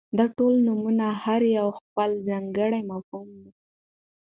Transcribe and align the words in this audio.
داټول 0.17 0.53
نومونه 0.67 1.07
هر 1.23 1.41
يو 1.57 1.67
خپل 1.79 2.09
ځانګړى 2.27 2.81
مفهوم، 2.91 3.29